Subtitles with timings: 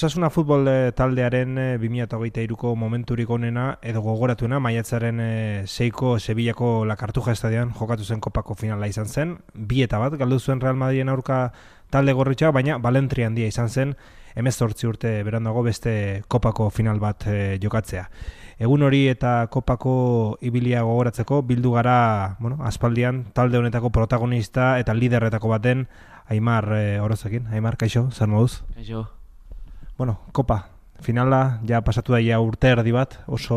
[0.00, 5.34] Osasuna futbol eh, taldearen 2008ko momenturik onena edo gogoratuena maiatzaren e,
[5.68, 9.34] seiko Sevillako Lakartuja estadion jokatu zen kopako finala izan zen.
[9.52, 11.42] Bi eta bat, galdu zuen Real Madriden aurka
[11.92, 13.92] talde gorritxa, baina balentri handia izan zen
[14.40, 18.08] emezortzi urte berandago beste kopako final bat e, jokatzea.
[18.56, 25.52] Egun hori eta kopako ibilia gogoratzeko bildu gara bueno, aspaldian talde honetako protagonista eta liderretako
[25.58, 25.88] baten
[26.32, 27.52] Aimar e, Orozekin.
[27.52, 28.62] Aimar, kaixo, zer moduz?
[28.72, 29.10] Kaixo.
[30.00, 30.70] Bueno, kopa,
[31.04, 33.56] finala, ja pasatu da ja urte erdi bat, oso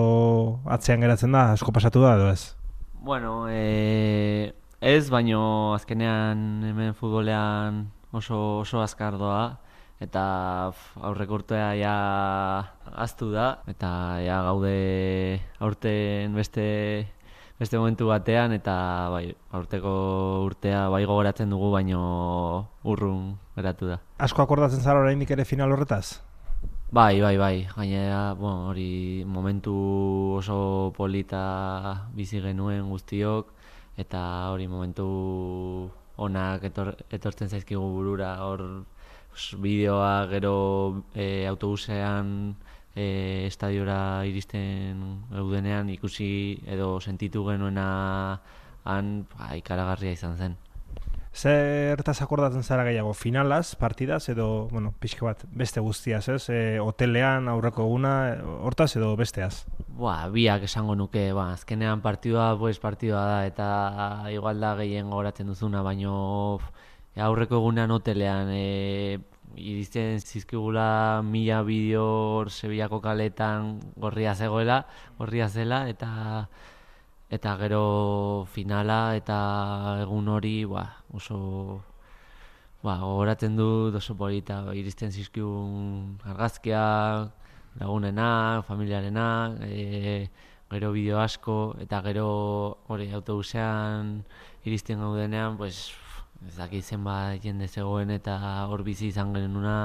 [0.67, 2.57] atzean geratzen da, asko pasatu da, edo ez?
[2.99, 4.51] Bueno, e,
[4.83, 5.39] ez, baino
[5.71, 7.77] azkenean hemen futbolean
[8.11, 9.61] oso, oso azkar doa,
[10.03, 10.25] eta
[10.99, 11.95] aurrek urtea ja
[12.91, 13.93] aztu da, eta
[14.25, 16.67] ja gaude aurten beste
[17.55, 18.75] beste momentu batean eta
[19.15, 19.95] bai, aurteko
[20.49, 22.03] urtea bai gogoratzen dugu baino
[22.83, 24.01] urrun geratu da.
[24.19, 26.19] Asko akordatzen zara oraindik ere final horretaz?
[26.93, 27.67] Bai, bai, bai.
[27.75, 29.73] Gainera, bueno, hori momentu
[30.37, 33.49] oso polita bizi genuen guztiok
[33.97, 34.19] eta
[34.53, 35.07] hori momentu
[36.27, 38.61] onak etor, etortzen zaizkigu burura hor
[39.63, 40.53] bideoa gero
[41.15, 42.53] e, autobusean
[42.93, 43.07] e,
[43.47, 45.01] estadiora iristen
[45.31, 47.87] gaudenean ikusi edo sentitu genuena
[48.85, 50.62] han ba, ikaragarria izan zen.
[51.33, 56.43] Zertaz akordatzen zara gehiago, finalaz, partidaz, edo, bueno, pixka bat, beste guztiaz, ez?
[56.53, 58.13] E, hotelean, aurreko eguna,
[58.61, 59.65] hortaz, edo besteaz?
[59.97, 63.67] Ba, biak esango nuke, ba, azkenean partidua, pues, partidua da, eta
[64.29, 66.13] igual da gehien goratzen duzuna, baino
[67.17, 69.17] aurreko egunean hotelean, e,
[69.57, 74.83] iristen zizkigula mila bideo Sevillako kaletan gorria zegoela,
[75.17, 76.47] gorria zela, eta
[77.29, 79.37] eta gero finala eta
[80.03, 81.83] egun hori ba, oso
[82.83, 87.31] ba, gogoratzen du oso polita iristen zizkigun argazkia
[87.79, 90.29] lagunena, familiarena, e,
[90.69, 92.27] gero bideo asko, eta gero
[92.87, 94.23] hori autobusean
[94.65, 95.91] iristen gaudenean, pues,
[96.47, 98.35] ez daki zenba jende zegoen eta
[98.69, 99.75] hor bizi izan genuna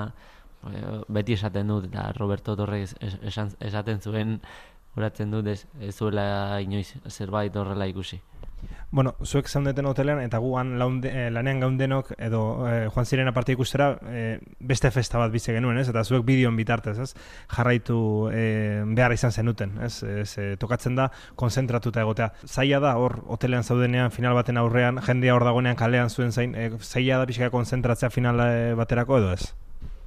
[0.71, 4.41] eh, beti esaten dut eta Roberto Torres esaten zuen
[4.98, 8.20] horatzen dut ez, ez zuela inoiz zerbait horrela ikusi.
[8.91, 13.53] Bueno, zuek zaundeten hotelean eta guan launde, eh, lanean gaundenok edo eh, joan ziren aparte
[13.53, 14.38] ikustera eh,
[14.70, 15.91] beste festa bat bize genuen, ez?
[15.92, 17.10] Eta zuek bideon bitartez, ez?
[17.53, 17.98] Jarraitu
[18.32, 20.03] eh, behar izan zenuten, ez?
[20.03, 22.32] ez eh, tokatzen da konzentratuta egotea.
[22.48, 26.70] Zaila da hor hotelean zaudenean final baten aurrean, jendea hor dagoenean kalean zuen zain, eh,
[26.80, 29.53] zaila da pixka konzentratzea final eh, baterako edo ez?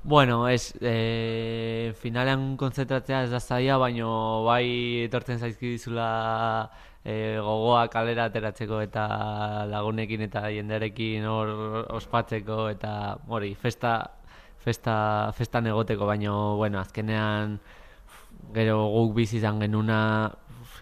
[0.04, 4.10] Bueno, ez, e, finalean konzentratzea ez da zaila, baino
[4.48, 6.08] bai etortzen zaizki dizula
[7.06, 9.04] e, gogoa kalera ateratzeko eta
[9.70, 11.52] lagunekin eta jenderekin hor
[12.00, 12.94] ospatzeko eta
[13.28, 13.94] hori festa
[14.66, 14.96] festa
[15.38, 17.60] festan egoteko baino bueno azkenean
[18.54, 20.00] gero guk bizi izan genuna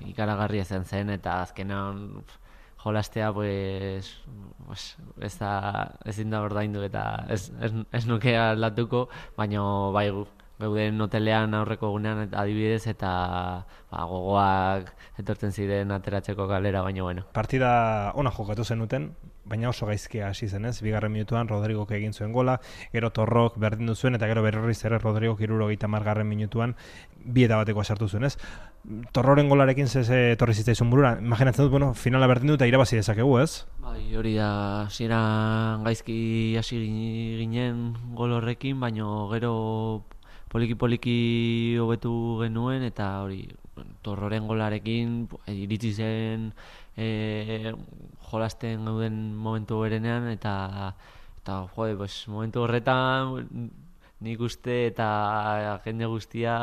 [0.08, 2.24] ikaragarria zen zen eta azkenean
[2.84, 4.22] jolastea pues
[4.66, 5.52] pues ez da
[6.06, 9.08] ezin da ordaindu eta ez, ez, ez nuke aldatuko
[9.38, 10.08] baino bai
[10.60, 13.12] geuden hotelean aurreko egunean adibidez eta
[13.92, 17.26] ba, gogoak etortzen ziren ateratzeko galera baino bueno.
[17.34, 19.12] Partida ona jokatu zenuten,
[19.50, 20.82] baina oso gaizkia hasi zen, ez?
[20.86, 22.60] Bigarren minutuan Rodrigo egin zuen gola,
[22.94, 26.76] gero Torrok berdindu zuen eta gero berriz ere Rodrigo 70garren minutuan
[27.24, 28.38] bi eta bateko sartu zuen, ez?
[29.12, 31.18] Torroren golarekin ze etorri zitzaizun burura.
[31.20, 33.66] Imaginatzen dut, bueno, finala berdindu eta irabazi dezakegu, ez?
[33.82, 36.80] Bai, hori da, zira gaizki hasi
[37.40, 40.06] ginen gol horrekin, baino gero
[40.50, 41.18] poliki poliki
[41.78, 42.12] hobetu
[42.42, 43.44] genuen eta hori
[44.06, 46.50] torroren golarekin iritsi zen
[46.98, 47.74] e,
[48.32, 50.94] jolasten gauden momentu berenean eta
[51.40, 53.70] eta jode, pues, momentu horretan
[54.26, 56.56] nik uste eta jende guztia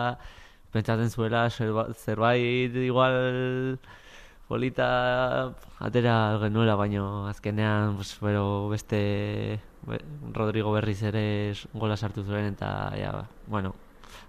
[0.73, 3.79] pentsatzen zuela zerbait igual
[4.49, 8.19] polita atera genuela baino azkenean pues,
[8.71, 9.61] beste
[10.35, 13.13] Rodrigo Berriz ere gola sartu zuen eta ja,
[13.47, 13.75] bueno,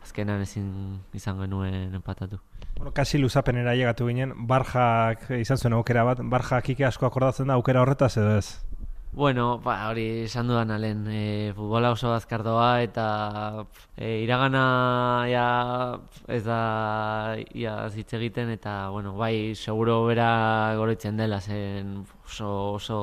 [0.04, 0.70] azkenan ezin
[1.14, 2.40] izan genuen empatatu.
[2.78, 7.58] Bueno, kasi luzapenera llegatu ginen, Barjak izan zuen aukera bat, Barjak ike asko akordatzen da
[7.58, 8.60] aukera horretaz edo ez?
[9.18, 13.06] Bueno, ba, hori esan dudan alen, e, futbola oso azkardoa eta
[13.96, 15.46] e, iragana ja,
[16.28, 16.60] ez da
[17.50, 23.00] ia, zitz egiten eta bueno, bai seguro bera goroitzen dela zen oso, oso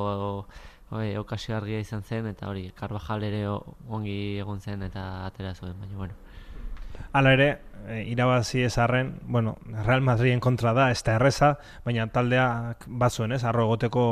[0.94, 5.96] Oi, okasio izan zen eta hori Carvajal ere ongi egon zen eta atera zuen, baina
[5.96, 6.14] bueno.
[7.10, 7.46] Hala ere,
[7.88, 9.56] e, irabazi ezarren, bueno,
[9.86, 14.04] Real Madriden kontra da, ez da erreza, baina taldeak bazuen, ez, arro egoteko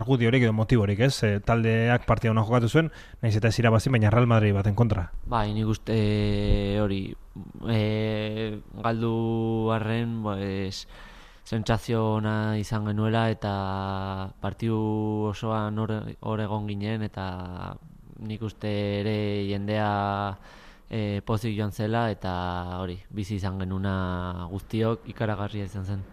[0.00, 2.90] argudiorik edo motiborik, ez, e, taldeak partia hona jokatu zuen,
[3.22, 5.12] nahiz eta ez irabazi, baina Real Madrid baten kontra.
[5.30, 7.04] Bai, nik uste e, hori,
[7.70, 9.14] e, galdu
[9.76, 10.88] arren, pues,
[11.50, 13.52] sentsazio ona izan genuela eta
[14.40, 14.76] partiu
[15.32, 17.26] osoan hor egon ginen eta
[18.22, 18.70] nik uste
[19.00, 19.16] ere
[19.48, 19.90] jendea
[20.86, 22.32] e, pozik joan zela eta
[22.78, 26.06] hori, bizi izan genuna guztiok ikaragarria izan zen.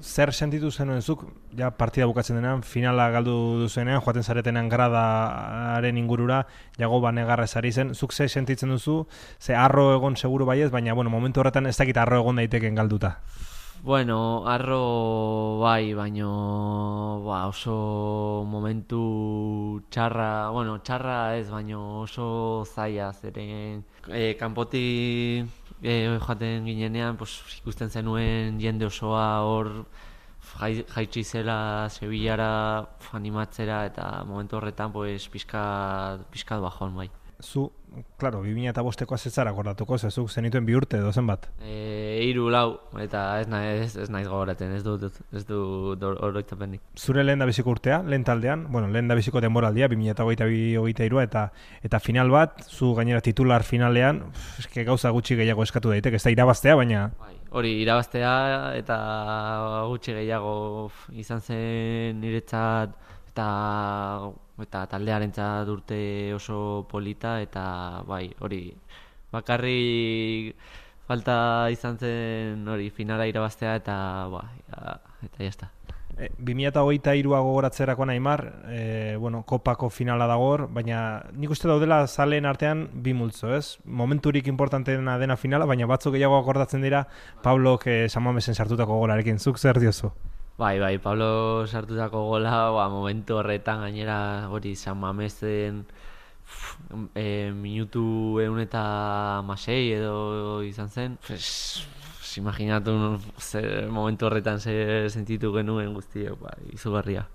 [0.00, 1.24] Zer sentitu zenuen zuk,
[1.58, 6.44] ja partida bukatzen denean, finala galdu duzenean, joaten zaretenean gradaaren ingurura,
[6.78, 9.02] jago banegarra esari zen, zuk ze sentitzen duzu,
[9.38, 13.18] ze arro egon seguru baiez, baina bueno, momentu horretan ez dakit arro egon daiteken galduta.
[13.84, 23.82] Bueno, arro bai, baino ba, oso momentu txarra, bueno, txarra ez, baino oso zaila zeren.
[24.06, 24.84] E, kanpoti
[25.82, 29.72] e, joaten ginenean, pues, ikusten zenuen jende osoa hor
[30.94, 32.86] jaitsi zela Sevillara
[33.18, 37.10] animatzera eta momentu horretan pues, pizka, pizka bajon bai
[37.42, 37.72] zu,
[38.16, 41.48] claro, 2000 eta bosteko azetzara gordatuko, zezuk zenituen bi urte dozen bat?
[41.60, 44.96] E, iru lau, eta ez, naiz, ez, ez naiz gogoraten, ez du,
[45.34, 45.60] ez du
[45.98, 46.80] oroitzapenik.
[46.96, 50.48] Zure lehen da biziko urtea, lehen taldean, bueno, lehen da biziko denboraldia, 2000 eta goita
[50.48, 51.48] bi irua, eta,
[51.82, 54.22] eta final bat, zu gainera titular finalean,
[54.62, 57.08] eske gauza gutxi gehiago eskatu daiteke, ez da irabaztea, baina...
[57.20, 58.34] Bai, hori, irabaztea
[58.78, 58.98] eta
[59.90, 62.96] gutxi gehiago izan zen niretzat,
[63.32, 64.30] eta
[64.62, 65.98] eta taldearentzat urte
[66.36, 67.64] oso polita eta
[68.06, 68.66] bai, hori
[69.32, 70.52] bakarri
[71.08, 73.96] falta izan zen hori finala irabaztea eta
[74.32, 74.42] ba,
[75.24, 75.70] eta jazta.
[76.12, 82.46] E, 2008 irua gogoratzerako Neymar, e, bueno, kopako finala dagor, baina nik uste daudela zaleen
[82.46, 83.78] artean bi multzo, ez?
[83.84, 87.06] Momenturik importanteena dena finala, baina batzuk gehiago akordatzen dira
[87.42, 90.12] Pablo que Samamesen sartutako golarekin, zuk zer diozu?
[90.58, 95.86] Bai, bai, Pablo sartutako gola, ba, momentu horretan gainera hori San Mamezen
[97.14, 101.16] e, minutu egun eta masei edo izan zen.
[101.26, 101.86] Pues,
[102.36, 107.26] imaginatu ze, momentu horretan ze sentitu genuen guztiok, bai, izugarria.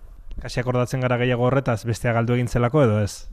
[0.42, 3.28] Kasi akordatzen gara gehiago horretaz, bestea galdu egin zelako edo ez?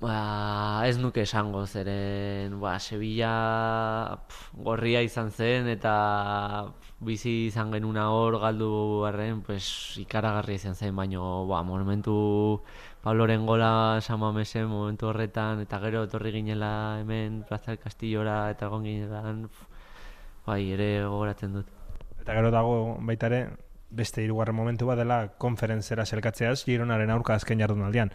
[0.00, 4.16] Ba, ez nuke esango, zeren ba, Sevilla
[4.56, 5.92] gorria izan zen eta
[7.04, 8.70] bizi izan genuna hor galdu
[9.04, 9.66] arren, pues,
[10.00, 12.16] ikaragarria izan zen, baino ba, momentu
[13.02, 18.68] Pabloren gola sama mesen momentu horretan, eta gero etorri ginela hemen Plaza del Castillora eta
[18.72, 19.48] egon ginelan,
[20.46, 21.66] bai, ere gogoratzen dut.
[22.20, 22.76] Eta gero dago
[23.08, 23.42] baita ere,
[23.90, 28.12] beste hirugarren momentu bat dela konferentzera selkatzeaz Gironaren aurka azken jardunaldian.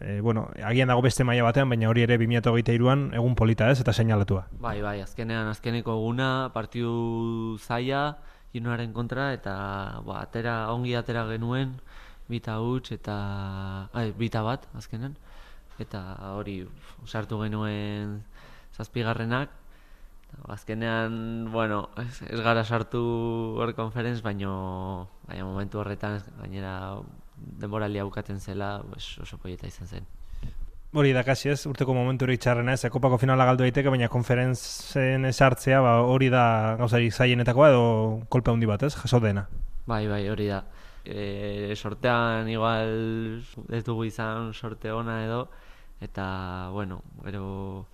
[0.00, 3.92] E, bueno, agian dago beste maila batean, baina hori ere 2023an egun polita ez eta
[3.92, 4.46] seinalatua.
[4.60, 8.16] Bai, bai, azkenean azkeneko eguna partidu zaia
[8.52, 9.56] Gironaren kontra eta
[10.06, 11.76] ba, atera ongi atera genuen
[12.28, 13.16] bita huts eta
[13.92, 15.16] ai, bita bat azkenen
[15.82, 16.00] eta
[16.36, 16.62] hori
[17.04, 18.22] sartu genuen
[18.76, 19.52] zazpigarrenak
[20.48, 23.00] Azkenean, bueno, ez, ez gara sartu
[23.58, 26.76] hor konferenz, baino, baina momentu horretan, gainera
[27.36, 30.06] denboralia bukaten zela, pues, oso poieta izan zen.
[30.96, 35.26] Hori da kasi ez, urteko momentu hori txarrena ez, ekopako finala galdu daiteke, baina konferentzen
[35.28, 37.84] esartzea, ba, hori da gauzari zaienetakoa edo
[38.32, 39.48] kolpe handi bat ez, jaso dena.
[39.86, 40.62] Bai, bai, hori da.
[41.04, 45.42] E, sortean igual ez dugu izan sorte ona edo,
[46.00, 47.86] eta, bueno, gero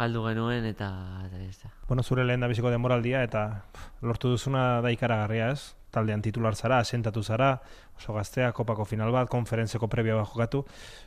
[0.00, 0.88] galdu genuen eta
[1.26, 3.64] eta Bueno, zure lehen da biziko demoraldia eta
[4.02, 5.74] lortu duzuna da ikaragarria, ez?
[5.90, 7.56] Taldean titular zara, asentatu zara,
[7.98, 10.62] oso gaztea, kopako final bat, konferentzeko prebia bat jokatu.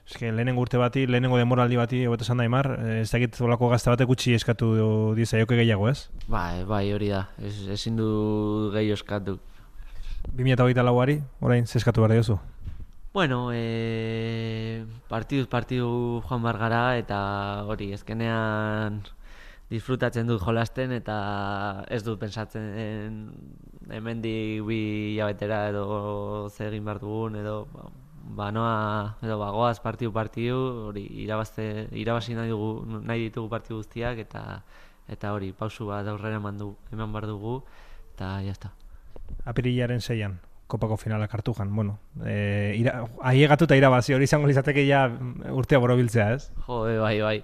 [0.10, 2.68] Eske lehenengo urte bati, lehenengo demoraldi bati, egote esan daimar,
[3.00, 4.74] ez dakit olako gazte batek gutxi eskatu
[5.16, 6.10] diza joke gehiago, ez?
[6.28, 8.10] Bai, bai, hori da, ez, ezin du
[8.76, 9.40] gehi eskatu.
[10.36, 12.42] 2008 lauari, orain, zeskatu behar diozu?
[13.14, 16.58] Bueno, e, partiduz partidu joan bar
[16.98, 19.04] eta hori ezkenean
[19.70, 23.30] disfrutatzen dut jolasten eta ez dut pensatzen
[23.90, 24.80] hemendik bi
[25.18, 27.68] jabetera edo zer egin behar dugun edo
[28.24, 34.18] ba, noa, edo bagoaz partidu partidu hori irabazte, irabazi nahi, dugu, nahi ditugu partidu guztiak
[34.26, 34.64] eta
[35.08, 37.60] eta hori pausu bat aurrera eman, du, eman behar dugu
[38.16, 38.74] eta jazta.
[39.46, 44.86] Apirilaren zeian, kopako finala kartu jan, bueno, e, ira, aiegatu eta irabazi hori izango lizateke
[44.88, 45.06] ja
[45.52, 46.50] urtea borobiltzea, ez?
[46.68, 47.38] Jo, bai, bai,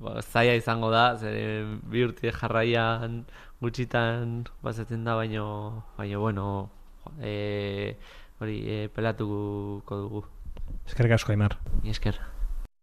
[0.00, 3.24] ba, zaila izango da, zer bi urte jarraian
[3.60, 5.46] gutxitan bazatzen da, baino,
[5.98, 6.48] baino, bueno,
[7.20, 7.96] e,
[8.40, 10.26] hori e, pelatuko dugu.
[10.86, 11.58] Eskerrik asko, Aimar.
[11.84, 12.20] Esker.